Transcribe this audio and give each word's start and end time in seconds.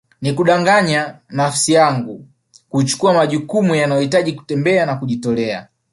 Ni 0.21 0.33
kudanganya 0.33 1.19
nafsi 1.29 1.73
yangu 1.73 2.25
kuchukua 2.69 3.13
majukumu 3.13 3.75
yanayohitaji 3.75 4.33
kutembea 4.33 4.85
na 4.85 4.95
kujitolea 4.95 5.67